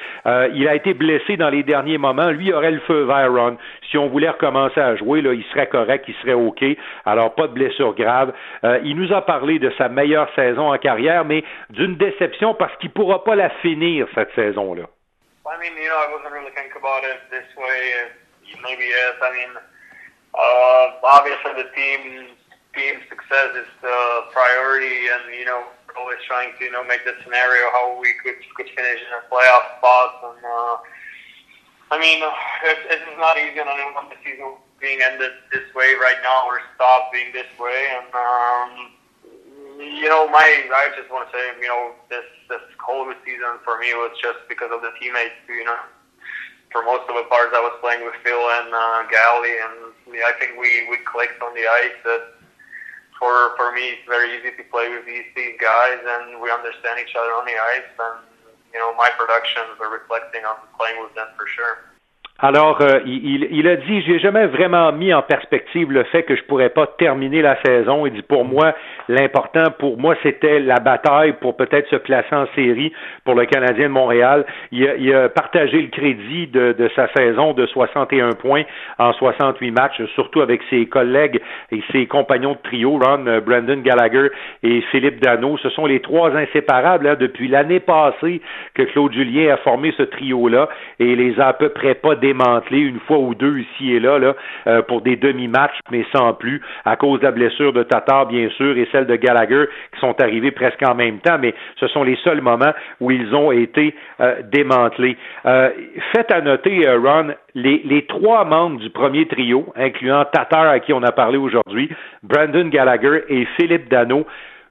il 0.53 0.67
a 0.67 0.75
été 0.75 0.93
blessé 0.93 1.37
dans 1.37 1.49
les 1.49 1.63
derniers 1.63 1.97
moments. 1.97 2.29
Lui 2.29 2.51
aurait 2.51 2.71
le 2.71 2.79
feu 2.79 3.03
vert, 3.03 3.18
Ron. 3.27 3.57
Si 3.89 3.97
on 3.97 4.07
voulait 4.07 4.29
recommencer 4.29 4.79
à 4.79 4.95
jouer, 4.95 5.21
là, 5.21 5.33
il 5.33 5.43
serait 5.45 5.67
correct, 5.67 6.05
il 6.07 6.15
serait 6.15 6.33
OK. 6.33 6.63
Alors, 7.05 7.35
pas 7.35 7.47
de 7.47 7.53
blessure 7.53 7.93
grave. 7.95 8.33
il 8.83 8.95
nous 8.95 9.13
a 9.13 9.25
parlé 9.25 9.59
de 9.59 9.71
sa 9.77 9.89
meilleure 9.89 10.29
saison 10.35 10.71
en 10.71 10.77
carrière, 10.77 11.25
mais 11.25 11.43
d'une 11.69 11.95
déception 11.95 12.53
parce 12.53 12.75
qu'il 12.77 12.89
ne 12.89 12.93
pourra 12.93 13.23
pas 13.23 13.35
la 13.35 13.49
finir 13.61 14.07
cette 14.15 14.33
saison-là. 14.35 14.85
I 15.49 15.57
mean, 15.57 15.73
you 15.81 15.89
know, 15.89 15.97
I 15.97 16.13
wasn't 16.13 16.29
really 16.29 16.53
thinking 16.53 16.77
about 16.77 17.01
it 17.01 17.25
this 17.33 17.49
way. 17.57 18.13
Maybe 18.61 18.85
yes. 18.85 19.17
I 19.17 19.29
mean, 19.33 19.51
uh, 19.57 20.85
obviously 21.01 21.57
the 21.57 21.69
team 21.73 22.37
team 22.77 23.01
success 23.09 23.57
is 23.57 23.69
the 23.81 24.29
priority, 24.29 25.09
and 25.09 25.33
you 25.33 25.45
know, 25.49 25.65
always 25.97 26.21
trying 26.29 26.53
to 26.53 26.61
you 26.61 26.69
know 26.69 26.85
make 26.85 27.01
the 27.01 27.17
scenario 27.25 27.65
how 27.73 27.97
we 27.97 28.13
could 28.21 28.37
could 28.53 28.69
finish 28.77 29.01
in 29.01 29.11
a 29.17 29.25
playoff 29.25 29.65
spot. 29.81 30.37
And 30.37 30.41
uh, 30.45 30.75
mean, 31.99 32.23
it, 32.23 32.79
it's 32.89 33.19
not 33.19 33.37
easy. 33.37 33.59
And 33.59 33.69
I 33.69 33.75
the 34.09 34.17
season 34.23 34.55
being 34.79 35.03
ended 35.03 35.31
this 35.51 35.67
way 35.75 35.93
right 35.99 36.17
now 36.23 36.47
or 36.47 36.63
stop 36.75 37.11
being 37.11 37.31
this 37.35 37.49
way. 37.59 37.91
And 37.99 38.09
um, 38.15 38.71
you 39.79 40.07
know, 40.07 40.27
my 40.27 40.43
I 40.43 40.91
just 40.95 41.11
want 41.11 41.27
to 41.27 41.31
say, 41.31 41.43
you 41.59 41.67
know, 41.67 41.95
this 42.09 42.25
this 42.47 42.63
whole 42.79 43.07
season 43.23 43.59
for 43.63 43.79
me 43.79 43.93
was 43.93 44.11
just 44.19 44.39
because 44.47 44.71
of 44.71 44.81
the 44.81 44.91
teammates. 44.99 45.39
You 45.47 45.63
know, 45.63 45.79
for 46.71 46.83
most 46.83 47.07
of 47.07 47.15
the 47.15 47.27
parts 47.27 47.51
I 47.55 47.63
was 47.63 47.75
playing 47.79 48.03
with 48.03 48.15
Phil 48.23 48.39
and 48.39 48.71
uh, 48.71 49.03
Galley, 49.11 49.55
and 49.59 50.23
I 50.23 50.33
think 50.39 50.59
we 50.59 50.87
we 50.89 50.97
clicked 51.03 51.43
on 51.43 51.55
the 51.55 51.67
ice. 51.67 51.95
That 52.03 52.39
for 53.19 53.55
for 53.55 53.71
me, 53.71 53.99
it's 53.99 54.07
very 54.07 54.35
easy 54.39 54.55
to 54.55 54.63
play 54.71 54.87
with 54.91 55.05
these 55.05 55.27
these 55.35 55.55
guys, 55.59 55.99
and 55.99 56.39
we 56.39 56.51
understand 56.51 56.99
each 56.99 57.15
other 57.15 57.31
on 57.35 57.45
the 57.45 57.55
ice, 57.55 57.91
and 57.99 58.28
you 58.73 58.79
know 58.79 58.93
my 58.95 59.09
productions 59.17 59.77
are 59.79 59.91
reflecting 59.91 60.45
on 60.45 60.55
playing 60.77 61.01
with 61.01 61.13
them 61.15 61.27
for 61.37 61.47
sure. 61.47 61.89
Alors, 62.41 62.79
euh, 62.79 63.01
il, 63.05 63.67
a 63.67 63.75
dit, 63.75 64.01
j'ai 64.03 64.17
jamais 64.17 64.45
vraiment 64.45 64.93
mis 64.93 65.13
en 65.13 65.21
perspective 65.21 65.91
le 65.91 66.05
fait 66.05 66.23
que 66.23 66.37
je 66.37 66.43
pourrais 66.43 66.69
pas 66.69 66.87
terminer 66.97 67.41
la 67.41 67.61
saison. 67.63 68.05
Il 68.05 68.13
dit, 68.13 68.21
pour 68.21 68.45
moi, 68.45 68.73
l'important 69.09 69.71
pour 69.77 69.97
moi, 69.97 70.15
c'était 70.23 70.59
la 70.59 70.79
bataille 70.79 71.33
pour 71.41 71.57
peut-être 71.57 71.89
se 71.89 71.97
placer 71.97 72.33
en 72.33 72.45
série 72.55 72.93
pour 73.25 73.35
le 73.35 73.45
Canadien 73.45 73.89
de 73.89 73.93
Montréal. 73.93 74.45
Il 74.71 74.87
a, 74.87 74.95
il 74.95 75.13
a 75.13 75.27
partagé 75.27 75.81
le 75.81 75.89
crédit 75.89 76.47
de, 76.47 76.71
de, 76.71 76.89
sa 76.95 77.09
saison 77.11 77.51
de 77.51 77.65
61 77.65 78.29
points 78.31 78.63
en 78.99 79.11
68 79.11 79.71
matchs, 79.71 80.01
surtout 80.15 80.39
avec 80.39 80.61
ses 80.69 80.85
collègues 80.85 81.41
et 81.73 81.83
ses 81.91 82.05
compagnons 82.05 82.53
de 82.53 82.59
trio, 82.63 82.99
Ron, 83.03 83.27
euh, 83.27 83.41
Brandon 83.41 83.81
Gallagher 83.81 84.29
et 84.63 84.79
Philippe 84.91 85.21
Dano. 85.21 85.57
Ce 85.57 85.69
sont 85.71 85.87
les 85.87 85.99
trois 85.99 86.31
inséparables 86.37 87.05
hein, 87.05 87.17
depuis 87.19 87.49
l'année 87.49 87.81
passée 87.81 88.39
que 88.75 88.83
Claude 88.83 89.11
Julien 89.11 89.55
a 89.55 89.57
formé 89.57 89.93
ce 89.97 90.03
trio-là 90.03 90.69
et 90.99 91.17
les 91.17 91.37
a 91.41 91.47
à 91.49 91.53
peu 91.53 91.67
près 91.67 91.95
pas 91.95 92.15
démantelé 92.29 92.79
une 92.79 92.99
fois 92.99 93.17
ou 93.17 93.33
deux 93.33 93.59
ici 93.59 93.93
et 93.93 93.99
là, 93.99 94.19
là 94.19 94.35
euh, 94.67 94.81
pour 94.83 95.01
des 95.01 95.15
demi-matchs, 95.15 95.79
mais 95.91 96.05
sans 96.11 96.33
plus, 96.33 96.61
à 96.85 96.95
cause 96.95 97.19
de 97.19 97.25
la 97.25 97.31
blessure 97.31 97.73
de 97.73 97.83
Tatar, 97.83 98.27
bien 98.27 98.49
sûr, 98.51 98.77
et 98.77 98.87
celle 98.91 99.07
de 99.07 99.15
Gallagher, 99.15 99.65
qui 99.93 99.99
sont 99.99 100.19
arrivés 100.21 100.51
presque 100.51 100.83
en 100.83 100.93
même 100.93 101.19
temps, 101.19 101.37
mais 101.39 101.55
ce 101.79 101.87
sont 101.87 102.03
les 102.03 102.17
seuls 102.23 102.41
moments 102.41 102.73
où 102.99 103.09
ils 103.09 103.33
ont 103.33 103.51
été 103.51 103.95
euh, 104.19 104.41
démantelés. 104.51 105.17
Euh, 105.45 105.69
faites 106.13 106.31
à 106.31 106.41
noter, 106.41 106.87
Ron, 106.87 107.33
les, 107.55 107.81
les, 107.83 108.05
trois 108.05 108.45
membres 108.45 108.79
du 108.79 108.91
premier 108.91 109.25
trio, 109.25 109.73
incluant 109.75 110.23
Tatar, 110.25 110.67
à 110.67 110.79
qui 110.79 110.93
on 110.93 111.01
a 111.01 111.11
parlé 111.11 111.37
aujourd'hui, 111.37 111.89
Brandon 112.21 112.67
Gallagher 112.67 113.23
et 113.29 113.45
Philippe 113.57 113.89
Dano, 113.89 114.25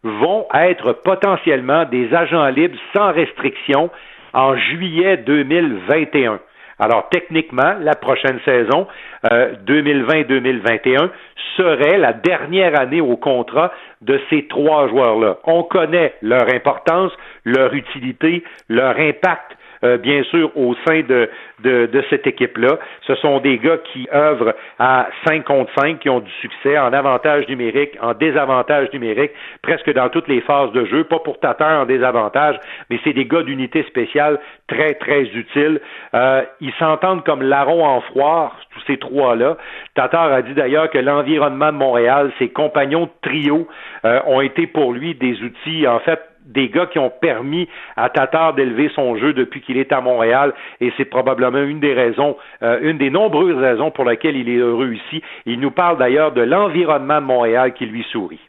vont 0.05 0.47
être 0.55 0.93
potentiellement 0.93 1.85
des 1.87 2.15
agents 2.15 2.49
libres 2.49 2.79
sans 2.95 3.12
restriction 3.12 3.91
en 4.33 4.57
juillet 4.57 5.17
2021. 5.17 6.38
Alors, 6.78 7.08
techniquement, 7.11 7.75
la 7.80 7.94
prochaine 7.94 8.38
saison, 8.44 8.87
2020-2021, 9.25 11.02
euh, 11.02 11.08
serait 11.56 11.99
la 11.99 12.12
dernière 12.12 12.78
année 12.78 13.00
au 13.00 13.16
contrat 13.16 13.73
de 14.00 14.20
ces 14.30 14.47
trois 14.47 14.88
joueurs-là. 14.88 15.38
On 15.44 15.64
connaît 15.64 16.14
leur 16.23 16.49
importance, 16.54 17.12
leur 17.44 17.75
utilité, 17.75 18.44
leur 18.68 18.97
impact 18.99 19.58
euh, 19.85 19.97
bien 19.99 20.23
sûr, 20.25 20.50
au 20.56 20.75
sein 20.87 21.00
de, 21.00 21.28
de, 21.62 21.87
de 21.87 22.04
cette 22.11 22.26
équipe-là. 22.26 22.78
Ce 23.06 23.14
sont 23.16 23.40
des 23.40 23.58
gars 23.58 23.78
qui 23.92 24.08
œuvrent 24.12 24.54
à 24.78 25.08
5 25.26 25.44
contre 25.44 25.73
5, 25.78 25.99
qui 25.99 26.08
ont 26.08 26.20
du 26.20 26.30
succès 26.40 26.78
en 26.78 26.92
avantage 26.92 27.49
numérique, 27.49 27.97
en 28.00 28.14
désavantage 28.14 28.92
numérique, 28.92 29.32
presque 29.62 29.92
dans 29.92 30.08
toutes 30.08 30.28
les 30.28 30.40
phases 30.40 30.73
de 30.73 30.85
jeu. 30.85 31.04
Pas 31.04 31.18
pour 31.18 31.38
Tatar 31.40 31.82
en 31.82 31.87
désavantage, 31.87 32.56
mais 32.90 32.99
c'est 33.04 33.12
des 33.12 33.25
gars 33.25 33.42
d'unité 33.42 33.82
spéciale 33.85 34.38
très, 34.68 34.94
très 34.94 35.23
utiles. 35.23 35.80
Euh, 36.14 36.42
ils 36.61 36.73
s'entendent 36.78 37.25
comme 37.25 37.42
larron 37.42 37.85
en 37.85 38.00
froid, 38.02 38.52
tous 38.73 38.82
ces 38.87 38.97
trois-là. 38.99 39.56
Tatar 39.94 40.32
a 40.32 40.42
dit 40.42 40.54
d'ailleurs 40.54 40.90
que 40.90 40.99
l'environnement 40.99 41.73
de 41.73 41.78
Montréal, 41.78 42.32
ses 42.38 42.49
compagnons 42.49 43.04
de 43.04 43.11
trio, 43.23 43.68
euh, 44.04 44.20
ont 44.26 44.40
été 44.40 44.66
pour 44.66 44.92
lui 44.92 45.14
des 45.14 45.40
outils, 45.42 45.87
en 45.87 45.99
fait, 46.00 46.20
des 46.49 46.69
gars 46.71 46.87
qui 46.87 46.99
ont 46.99 47.11
permis 47.11 47.69
à 47.97 48.09
Tatar 48.09 48.55
d'élever 48.55 48.90
son 48.95 49.17
jeu 49.17 49.33
depuis 49.35 49.61
qu'il 49.61 49.76
est 49.76 49.93
à 49.93 50.00
Montréal 50.00 50.55
et 50.81 50.93
c'est 50.97 51.05
probablement 51.05 51.62
une 51.62 51.78
des 51.78 51.93
raisons, 51.93 52.37
euh, 52.62 52.78
une 52.81 52.99
des 52.99 53.11
nombreuses 53.11 53.57
raisons 53.57 53.90
pour 53.90 54.05
lesquelles 54.05 54.37
il 54.37 54.49
est 54.49 54.57
heureux 54.57 54.93
ici. 54.95 55.23
Il 55.47 55.61
nous 55.61 55.71
parle 55.71 55.99
d'ailleurs 55.99 56.33
de 56.33 56.43
l'environnement 56.43 57.21
de 57.21 57.26
Montréal 57.26 57.75
qui 57.75 57.87
lui 57.87 58.05
sourit. 58.11 58.40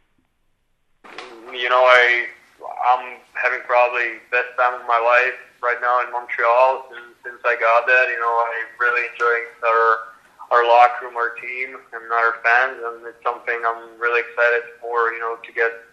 You 1.54 1.68
know, 1.68 1.84
I, 1.84 2.32
I'm 2.64 3.20
having 3.36 3.60
probably 3.68 4.24
best 4.32 4.56
time 4.56 4.80
of 4.80 4.88
my 4.88 4.96
life 4.96 5.36
right 5.62 5.80
now 5.84 6.00
in 6.08 6.12
Montreal 6.16 6.88
since, 6.88 7.12
since 7.28 7.42
I 7.44 7.60
got 7.60 7.84
that. 7.84 8.06
You 8.08 8.20
know, 8.24 8.32
I 8.48 8.64
really 8.80 9.04
enjoy 9.12 9.38
our 9.68 10.10
our 10.50 10.66
locker 10.66 11.06
room, 11.06 11.16
our 11.16 11.38
team, 11.38 11.78
and 11.94 12.04
our 12.10 12.42
fans, 12.42 12.82
and 12.82 13.06
it's 13.06 13.22
something 13.22 13.54
I'm 13.62 14.00
really 14.00 14.22
excited 14.22 14.66
for. 14.82 15.12
You 15.14 15.20
know, 15.20 15.36
to 15.36 15.52
get 15.52 15.89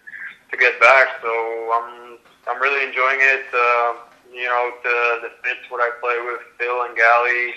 to 0.50 0.56
get 0.56 0.80
back. 0.80 1.08
So 1.22 1.30
I'm 1.74 2.18
I'm 2.48 2.60
really 2.62 2.86
enjoying 2.86 3.18
it. 3.20 3.46
Uh, 3.52 4.06
you 4.32 4.44
know, 4.44 4.70
the 4.82 5.28
the 5.28 5.30
fits 5.42 5.66
what 5.68 5.80
I 5.80 5.90
play 6.00 6.18
with 6.22 6.42
Phil 6.58 6.82
and 6.82 6.96
Gally. 6.96 7.54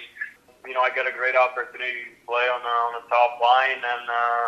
You 0.66 0.74
know, 0.74 0.82
I 0.82 0.90
get 0.94 1.08
a 1.08 1.16
great 1.16 1.36
opportunity 1.36 2.14
to 2.14 2.26
play 2.28 2.46
on 2.52 2.62
the, 2.62 2.76
on 2.90 2.92
the 3.02 3.06
top 3.08 3.40
line, 3.42 3.80
and 3.80 4.06
uh, 4.06 4.46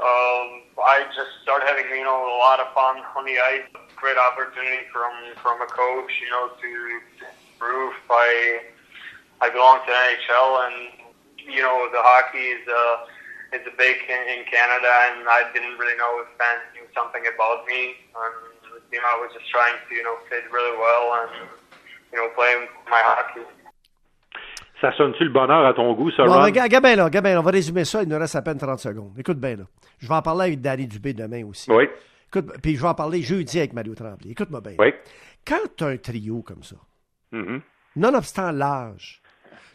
um, 0.00 0.46
I 0.80 1.04
just 1.14 1.30
started 1.42 1.66
having 1.68 1.86
you 1.90 2.04
know 2.04 2.24
a 2.24 2.38
lot 2.38 2.60
of 2.60 2.72
fun 2.74 3.02
on 3.16 3.24
the 3.24 3.38
ice. 3.38 3.66
Great 3.96 4.16
opportunity 4.16 4.88
from 4.92 5.12
from 5.42 5.60
a 5.62 5.66
coach, 5.66 6.12
you 6.22 6.30
know, 6.30 6.50
to, 6.60 7.00
improve. 7.52 7.92
I 8.08 8.72
I 9.40 9.50
belong 9.50 9.80
to 9.84 9.92
NHL, 9.92 10.50
and 10.66 10.76
you 11.46 11.62
know 11.62 11.88
the 11.92 12.00
hockey 12.00 12.58
is. 12.58 12.66
Uh, 12.68 13.06
it's 13.52 13.66
a 13.66 13.74
big 13.76 13.96
in, 14.08 14.22
in 14.34 14.40
Canada, 14.46 14.90
and 15.10 15.26
I 15.28 15.40
didn't 15.52 15.76
really 15.78 15.96
know 15.98 16.22
if 16.22 16.28
fans 16.38 16.64
knew 16.74 16.86
something 16.94 17.24
about 17.26 17.66
me. 17.66 17.94
And 18.14 18.34
you 18.92 18.98
know, 19.02 19.10
I 19.10 19.18
was 19.22 19.30
just 19.34 19.48
trying 19.50 19.76
to 19.76 19.90
you 19.94 20.02
know 20.02 20.16
fit 20.30 20.44
really 20.50 20.76
well 20.78 21.04
and 21.20 21.30
you 22.12 22.18
know 22.18 22.28
play 22.34 22.52
my 22.88 23.02
hockey. 23.02 23.46
Ça 24.80 24.92
sonne-tu 24.92 25.24
le 25.24 25.30
bonheur 25.30 25.66
à 25.66 25.74
ton 25.74 25.92
goût, 25.92 26.10
ça, 26.10 26.24
bon, 26.24 26.42
Regarde, 26.42 26.70
bien 26.70 26.96
là, 26.96 27.04
regarde 27.04 27.26
bien, 27.26 27.38
on 27.38 27.42
va 27.42 27.50
résumer 27.50 27.84
ça, 27.84 28.02
il 28.02 28.08
nous 28.08 28.18
reste 28.18 28.34
à 28.34 28.40
peine 28.40 28.56
30 28.56 28.78
secondes. 28.78 29.12
Écoute 29.18 29.38
bien, 29.38 29.56
là. 29.56 29.64
Je 29.98 30.08
vais 30.08 30.14
en 30.14 30.22
parler 30.22 30.46
avec 30.46 30.62
Danny 30.62 30.86
Dubé 30.86 31.12
demain 31.12 31.44
aussi. 31.44 31.70
Oui. 31.70 31.86
Écoute, 32.28 32.50
puis 32.62 32.76
je 32.76 32.80
vais 32.80 32.88
en 32.88 32.94
parler 32.94 33.20
jeudi 33.20 33.58
avec 33.58 33.74
Mario 33.74 33.94
Tremblay. 33.94 34.30
Écoute-moi 34.30 34.62
bien. 34.62 34.76
Oui. 34.78 34.94
Quand 35.46 35.58
tu 35.76 35.84
as 35.84 35.88
un 35.88 35.96
trio 35.98 36.42
comme 36.42 36.62
ça, 36.62 36.76
mm 37.32 37.42
-hmm. 37.42 37.60
nonobstant 37.96 38.52
l'âge, 38.52 39.20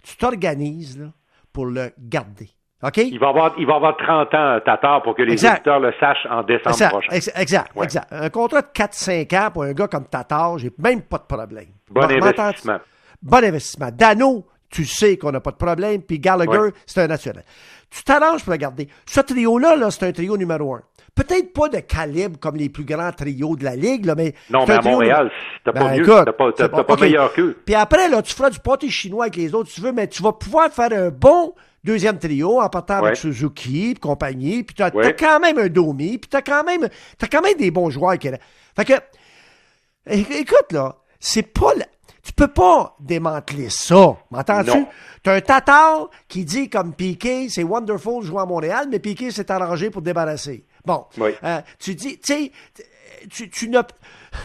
tu 0.02 0.18
t'organises 0.18 1.12
pour 1.54 1.68
le 1.68 1.92
garder. 2.00 2.50
Il 2.98 3.20
va 3.20 3.30
avoir, 3.30 3.54
il 3.58 3.66
va 3.66 3.76
avoir 3.76 3.98
30 3.98 4.34
ans, 4.34 4.60
Tatar, 4.66 5.02
pour 5.04 5.16
que 5.16 5.24
les 5.24 5.44
auditeurs 5.46 5.80
le 5.80 5.94
sachent 6.00 6.28
en 6.30 6.44
décembre 6.44 6.90
prochain. 6.90 7.12
Exact, 7.12 7.72
exact. 7.82 8.08
Un 8.12 8.30
contrat 8.30 8.62
de 8.62 8.68
4-5 8.68 9.38
ans 9.38 9.52
pour 9.52 9.64
un 9.64 9.74
gars 9.74 9.88
comme 9.88 10.06
Tatar, 10.06 10.58
j'ai 10.58 10.72
même 10.78 11.02
pas 11.02 11.18
de 11.18 11.24
problème. 11.24 11.68
Bon 11.90 12.04
investissement. 12.04 12.80
Bon 13.22 13.44
investissement. 13.44 13.90
Dano, 13.92 14.46
tu 14.70 14.86
sais 14.86 15.18
qu'on 15.18 15.32
n'a 15.32 15.40
pas 15.40 15.52
de 15.52 15.58
problème, 15.58 16.02
puis 16.02 16.20
Gallagher, 16.20 16.72
c'est 16.86 17.02
un 17.02 17.08
naturel. 17.08 17.44
Tu 17.90 18.04
t'arranges 18.04 18.44
pour 18.44 18.52
le 18.52 18.58
garder. 18.58 18.90
Ce 19.06 19.22
trio-là, 19.22 19.78
-là, 19.78 19.90
c'est 19.90 20.06
un 20.06 20.12
trio 20.12 20.38
numéro 20.38 20.76
un. 20.76 20.82
Peut-être 21.16 21.54
pas 21.54 21.70
de 21.70 21.80
calibre 21.80 22.38
comme 22.40 22.58
les 22.58 22.68
plus 22.68 22.84
grands 22.84 23.12
trios 23.14 23.56
de 23.56 23.64
la 23.64 23.78
Ligue, 23.78 24.06
là, 24.06 24.16
mais. 24.16 24.34
Non, 24.50 24.66
mais 24.68 24.74
à 24.74 24.82
Montréal, 24.82 25.32
t'as 25.64 25.72
pas 25.72 25.80
ben, 25.80 25.98
mieux, 25.98 26.06
t'as 26.06 26.68
pas, 26.68 26.84
pas 26.84 26.96
meilleur 26.98 27.32
qu'eux. 27.32 27.56
Puis 27.66 27.74
après, 27.74 28.10
là, 28.10 28.22
tu 28.22 28.34
feras 28.36 28.50
du 28.50 28.60
pâté 28.60 28.90
chinois 28.90 29.26
avec 29.26 29.38
les 29.38 29.56
autres, 29.56 29.70
si 29.70 29.76
tu 29.76 29.82
veux, 29.82 29.94
mais 29.94 30.08
tu 30.08 30.22
vas 30.22 30.34
pouvoir 30.34 30.70
faire 30.72 30.92
un 30.92 31.10
bon 31.10 31.54
deuxième 31.86 32.20
trio 32.20 32.60
en 32.60 32.70
partant 32.70 32.96
avec 32.96 33.16
Suzuki 33.16 33.92
et 33.92 33.96
compagnie, 33.96 34.64
puis 34.64 34.76
tu 34.76 34.84
as, 34.84 34.92
quand 34.92 35.40
même 35.40 35.58
un 35.58 35.68
Domi, 35.68 36.18
puis 36.18 36.30
tu 36.30 36.36
as 36.36 36.42
quand 36.42 36.64
même 36.64 36.90
quand 37.32 37.42
même 37.42 37.58
des 37.58 37.72
bons 37.72 37.90
joueurs 37.90 38.18
qui 38.18 38.30
Fait 38.76 38.86
que 38.86 38.94
écoute 40.08 40.72
là, 40.72 40.98
c'est 41.20 41.54
pas 41.54 41.72
tu 42.26 42.34
peux 42.34 42.48
pas 42.48 42.96
démanteler 43.00 43.70
ça. 43.70 44.18
M'entends-tu? 44.32 44.86
Tu 45.24 45.30
as 45.30 45.34
un 45.34 45.42
Tatar 45.42 46.10
qui 46.28 46.44
dit 46.44 46.72
comme 46.72 46.94
Piqué, 46.96 47.50
c'est 47.50 47.64
wonderful 47.64 48.22
de 48.22 48.26
jouer 48.26 48.42
à 48.42 48.46
Montréal, 48.48 48.88
mais 48.90 48.98
Piqué 48.98 49.30
s'est 49.30 49.52
arrangé 49.52 49.92
pour 49.92 50.02
te 50.02 50.06
débarrasser. 50.06 50.66
Bon. 50.84 51.06
Euh, 51.20 51.62
tu 51.78 51.94
dis, 51.94 52.18
tu 52.18 52.34
sais, 52.34 52.52
tu, 53.30 53.50
tu 53.52 53.70
n'as. 53.70 53.84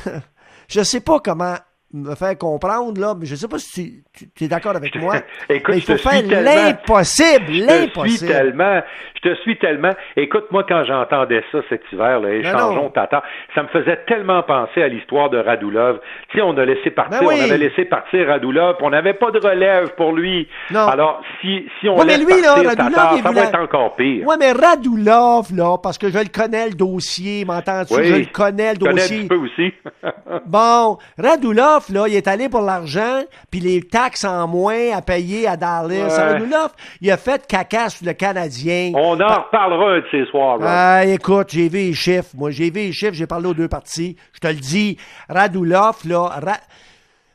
je 0.69 0.83
sais 0.83 1.01
pas 1.01 1.21
comment 1.21 1.57
me 1.93 2.15
faire 2.15 2.39
comprendre, 2.39 3.01
là, 3.01 3.15
mais 3.19 3.27
je 3.27 3.33
ne 3.33 3.37
sais 3.37 3.49
pas 3.49 3.59
si 3.59 4.05
tu, 4.13 4.31
tu, 4.31 4.45
es 4.45 4.49
d'accord 4.49 4.77
avec 4.77 4.95
moi. 4.97 5.17
Écoute, 5.49 5.75
mais 5.75 5.79
il 5.79 5.83
faut 5.83 5.97
faire 5.97 6.23
l'impossible, 6.23 7.67
l'impossible. 7.67 8.09
Je 8.09 8.13
te 8.13 8.19
suis 8.19 8.27
tellement, 8.27 8.81
je 9.17 9.29
te 9.29 9.35
suis 9.41 9.59
tellement. 9.59 9.93
Écoute, 10.17 10.45
moi, 10.51 10.65
quand 10.69 10.85
j'entendais 10.85 11.43
ça 11.51 11.59
cet 11.69 11.83
hiver, 11.93 12.21
là, 12.21 12.33
échangeons 12.33 12.91
tata, 12.91 13.23
ça 13.55 13.63
me 13.65 13.69
faisait 13.69 13.99
tellement 14.07 14.43
penser 14.43 14.83
à 14.83 14.89
l'histoire 14.89 15.31
de 15.31 15.39
Radulov. 15.39 16.01
Tu 16.31 16.39
sais, 16.39 16.43
on 16.43 16.57
a 16.59 16.65
laissé 16.65 16.91
partir, 16.91 17.21
ben 17.21 17.27
on 17.27 17.31
avait 17.31 17.59
laissé 17.59 17.85
partir 17.85 18.29
Radulov, 18.29 18.77
on 18.81 18.91
n'avait 18.91 19.15
pas 19.15 19.33
de 19.33 19.39
relève 19.39 19.95
pour 19.97 20.13
lui. 20.13 20.49
Non. 20.71 20.87
Alors, 20.87 21.21
si, 21.41 21.67
si 21.81 21.89
on 21.89 22.01
laisse 22.03 22.19
lui, 22.19 22.41
partir 22.41 22.63
là, 22.63 22.77
Tatar, 22.77 23.17
ça 23.19 23.33
va 23.33 23.41
être 23.43 23.59
encore 23.59 23.97
pire. 23.97 24.25
Oui, 24.27 24.37
mais 24.39 24.53
Radulov, 24.53 25.55
là, 25.55 25.77
parce 25.83 25.99
que 25.99 26.09
je 26.09 26.19
le 26.19 26.31
connais, 26.33 26.69
le 26.69 26.75
dossier, 26.75 27.45
m'entends-tu? 27.45 27.95
je 28.05 28.15
le 28.15 28.27
connais, 28.33 28.75
le 28.75 28.79
dossier. 28.79 29.01
Je 29.01 29.09
connais 29.09 29.25
un 29.25 29.29
peu 29.29 29.37
aussi. 29.37 29.75
bon, 30.47 30.99
Radulov, 31.19 31.80
là, 31.89 32.07
il 32.09 32.15
est 32.15 32.29
allé 32.29 32.49
pour 32.49 32.61
l'argent, 32.61 33.23
puis 33.51 33.61
les 33.61 33.83
taxes 33.83 34.25
en 34.25 34.47
moins 34.47 34.93
à 34.93 35.03
payer 35.03 35.47
à 35.47 35.57
Dallas. 35.57 36.73
il 37.01 37.11
a 37.11 37.17
fait 37.17 37.47
caca 37.47 37.89
sur 37.89 38.07
le 38.07 38.13
Canadien. 38.13 38.93
On 38.95 39.21
en 39.21 39.43
reparlera 39.43 39.93
un 39.93 39.99
de 40.01 40.07
ces 40.11 40.27
soirs. 40.27 40.59
Ah, 40.63 41.05
écoute, 41.05 41.49
j'ai 41.51 41.69
vu 41.69 41.79
les 41.79 41.95
chiffres. 41.95 42.31
Moi, 42.35 42.51
j'ai 42.51 42.71
vu 42.71 42.81
les 42.81 42.93
chiffres, 42.93 43.15
j'ai 43.15 43.27
parlé 43.27 43.49
aux 43.49 43.55
deux 43.55 43.69
parties. 43.69 44.17
Je 44.33 44.41
te 44.41 44.49
le 44.49 44.55
dis, 44.55 44.99
Radulov, 45.29 45.99
là... 46.05 46.31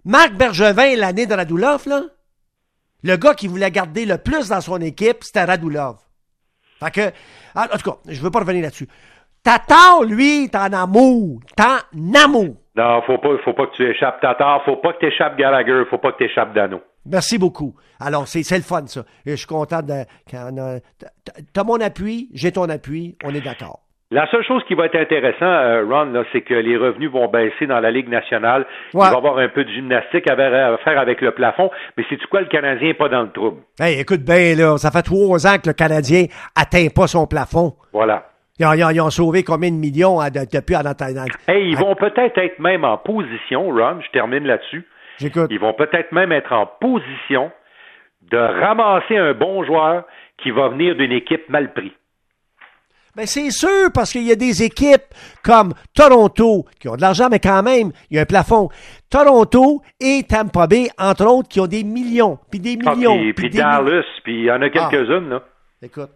Marc 0.05 0.33
Bergevin, 0.33 0.95
l'année 0.95 1.25
de 1.25 1.33
Radulov, 1.33 1.87
là, 1.87 2.03
Le 3.03 3.15
gars 3.17 3.33
qui 3.33 3.47
voulait 3.47 3.71
garder 3.71 4.05
le 4.05 4.19
plus 4.19 4.49
dans 4.49 4.61
son 4.61 4.79
équipe, 4.81 5.23
c'était 5.23 5.43
Radulov. 5.43 5.95
Fait 6.79 6.91
que, 6.91 7.11
en 7.55 7.65
tout 7.77 7.91
cas, 7.91 7.97
je 8.07 8.21
veux 8.21 8.29
pas 8.29 8.39
revenir 8.39 8.61
là-dessus. 8.61 8.87
Tatar, 9.41 10.03
lui, 10.03 10.45
est 10.45 10.55
en 10.55 10.73
amour. 10.73 11.39
en 11.59 12.13
amour. 12.13 12.55
Non, 12.75 13.01
faut 13.03 13.17
pas, 13.17 13.29
faut 13.43 13.53
pas 13.53 13.67
que 13.67 13.75
tu 13.75 13.89
échappes 13.89 14.19
Tatar, 14.19 14.63
faut 14.65 14.75
pas 14.77 14.93
que 14.93 14.99
tu 14.99 15.05
échappes 15.07 15.37
Gallagher, 15.37 15.83
faut 15.89 15.97
pas 15.97 16.11
que 16.11 16.17
tu 16.17 16.25
échappes 16.25 16.53
Dano. 16.53 16.81
Merci 17.05 17.37
beaucoup. 17.37 17.73
Alors, 17.99 18.27
c'est 18.27 18.49
le 18.55 18.63
fun, 18.63 18.85
ça. 18.87 19.03
Je 19.25 19.35
suis 19.35 19.47
content 19.47 19.81
de. 19.81 20.03
T'as 21.53 21.63
mon 21.63 21.79
appui, 21.79 22.29
j'ai 22.33 22.51
ton 22.51 22.67
appui, 22.67 23.15
on 23.23 23.33
est 23.33 23.41
d'accord. 23.41 23.79
La 24.11 24.29
seule 24.29 24.43
chose 24.43 24.63
qui 24.67 24.75
va 24.75 24.85
être 24.85 24.95
intéressant, 24.95 25.45
euh, 25.45 25.83
Ron, 25.83 26.13
c'est 26.31 26.41
que 26.41 26.53
les 26.53 26.77
revenus 26.77 27.09
vont 27.09 27.27
baisser 27.27 27.65
dans 27.65 27.79
la 27.79 27.89
Ligue 27.89 28.07
nationale. 28.07 28.65
Il 28.93 28.99
va 28.99 29.11
y 29.11 29.15
avoir 29.15 29.39
un 29.39 29.49
peu 29.49 29.63
de 29.63 29.69
gymnastique 29.69 30.29
à 30.29 30.35
faire 30.35 30.99
avec 30.99 31.21
le 31.21 31.31
plafond. 31.31 31.71
Mais 31.97 32.05
c'est-tu 32.07 32.27
quoi, 32.27 32.41
le 32.41 32.47
Canadien 32.47 32.89
n'est 32.89 32.93
pas 32.93 33.09
dans 33.09 33.23
le 33.23 33.31
trouble? 33.31 33.61
Hey, 33.79 33.99
écoute 33.99 34.21
bien, 34.21 34.55
là, 34.55 34.77
ça 34.77 34.91
fait 34.91 35.01
trois 35.01 35.47
ans 35.47 35.57
que 35.57 35.69
le 35.69 35.73
Canadien 35.73 36.25
atteint 36.55 36.87
pas 36.95 37.07
son 37.07 37.25
plafond. 37.25 37.73
Voilà. 37.93 38.25
Ils 38.57 39.01
ont, 39.01 39.09
sauvé 39.09 39.43
combien 39.43 39.69
de 39.69 39.75
millions 39.75 40.19
depuis 40.19 40.75
en? 40.75 40.81
Hey, 41.47 41.69
ils 41.69 41.77
vont 41.77 41.95
peut-être 41.95 42.37
être 42.37 42.59
même 42.59 42.85
en 42.85 42.97
position, 42.97 43.69
Ron, 43.69 43.99
je 44.01 44.11
termine 44.11 44.45
là-dessus. 44.45 44.87
J'écoute. 45.17 45.47
Ils 45.49 45.59
vont 45.59 45.73
peut-être 45.73 46.11
même 46.13 46.31
être 46.31 46.53
en 46.53 46.65
position 46.65 47.51
de 48.31 48.37
ramasser 48.37 49.17
un 49.17 49.33
bon 49.33 49.63
joueur 49.65 50.05
qui 50.41 50.51
va 50.51 50.69
venir 50.69 50.95
d'une 50.95 51.11
équipe 51.11 51.49
mal 51.49 51.73
prise. 51.73 51.91
Ben 53.15 53.25
c'est 53.25 53.49
sûr, 53.49 53.91
parce 53.93 54.11
qu'il 54.11 54.23
y 54.23 54.31
a 54.31 54.35
des 54.35 54.63
équipes 54.63 55.13
comme 55.41 55.73
Toronto 55.93 56.65
qui 56.79 56.89
ont 56.89 56.97
de 56.97 57.01
l'argent, 57.01 57.29
mais 57.31 57.39
quand 57.39 57.63
même, 57.63 57.91
il 58.09 58.17
y 58.17 58.19
a 58.19 58.23
un 58.23 58.25
plafond. 58.25 58.67
Toronto 59.09 59.81
et 60.01 60.23
Tampa 60.27 60.67
Bay, 60.67 60.89
entre 60.97 61.25
autres, 61.25 61.47
qui 61.47 61.61
ont 61.61 61.67
des 61.67 61.85
millions, 61.85 62.37
puis 62.51 62.59
des 62.59 62.77
ah, 62.85 62.93
millions. 62.93 63.17
puis, 63.33 63.49
Dallas, 63.49 64.03
puis 64.23 64.39
il 64.39 64.43
y 64.45 64.51
en 64.51 64.61
a 64.61 64.69
quelques-unes, 64.69 65.29
là. 65.29 65.41
Ah. 65.41 65.85
Écoute. 65.85 66.09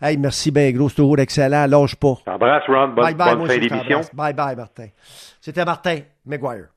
Hey, 0.00 0.16
merci 0.16 0.50
bien 0.50 0.70
gros, 0.72 0.88
c'est 0.88 0.96
toujours 0.96 1.18
excellent. 1.18 1.66
Lâche 1.66 1.96
pas. 1.96 2.16
Embrasse, 2.26 2.64
Ron. 2.66 2.88
Bonne, 2.88 2.94
bye 2.94 3.14
bye, 3.14 3.46
fin 3.46 3.58
d'émission. 3.58 4.00
Bye 4.12 4.34
bye, 4.34 4.56
Martin. 4.56 4.88
C'était 5.40 5.64
Martin 5.64 6.00
McGuire. 6.26 6.73